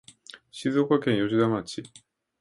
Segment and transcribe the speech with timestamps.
[0.51, 1.83] 静岡県吉田町